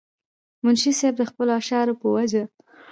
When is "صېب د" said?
0.99-1.21